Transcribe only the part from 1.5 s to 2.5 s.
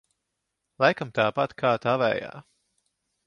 kā tavējā?